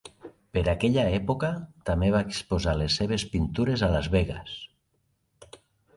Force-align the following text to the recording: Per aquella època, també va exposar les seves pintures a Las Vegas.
Per 0.57 0.61
aquella 0.71 1.03
època, 1.17 1.49
també 1.89 2.09
va 2.17 2.23
exposar 2.29 2.75
les 2.79 2.97
seves 3.03 3.29
pintures 3.35 3.85
a 3.89 3.91
Las 3.97 4.11
Vegas. 4.17 4.57